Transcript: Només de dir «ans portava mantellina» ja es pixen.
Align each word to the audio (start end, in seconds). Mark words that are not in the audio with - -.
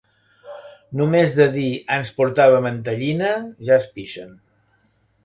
Només 1.01 1.35
de 1.39 1.45
dir 1.55 1.65
«ans 1.97 2.11
portava 2.21 2.63
mantellina» 2.69 3.29
ja 3.69 3.77
es 3.77 3.87
pixen. 3.99 4.33